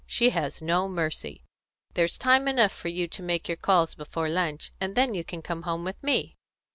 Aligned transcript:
She 0.07 0.31
has 0.31 0.63
no 0.63 0.87
mercy. 0.89 1.43
There's 1.93 2.17
time 2.17 2.47
enough 2.47 2.71
for 2.71 2.87
you 2.87 3.07
to 3.09 3.21
make 3.21 3.47
your 3.47 3.55
calls 3.55 3.93
before 3.93 4.29
lunch, 4.29 4.71
and 4.81 4.95
then 4.95 5.13
you 5.13 5.23
can 5.23 5.43
come 5.43 5.61
home 5.61 5.83
with 5.83 6.01
me." 6.01 6.37